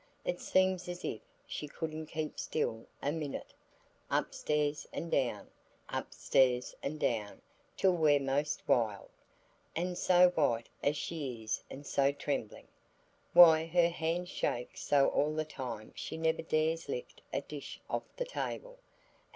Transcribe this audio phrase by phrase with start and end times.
[0.25, 3.53] It seems as if she could'nt keep still a minute.
[4.09, 5.51] Upstairs and down,
[5.89, 7.39] upstairs and down,
[7.77, 9.09] till we're most wild.
[9.75, 12.67] And so white as she is and so trembling!
[13.33, 18.01] Why her hands shake so all the time she never dares lift a dish off
[18.17, 18.79] the table.